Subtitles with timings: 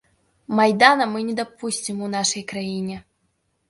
[0.59, 2.95] Майдана мы не дапусцім у нашай краіне!